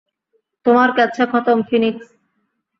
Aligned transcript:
তোমার 0.65 0.89
কেচ্ছা 0.95 1.25
খতম, 1.25 1.57
ফিনিক্স। 1.69 2.05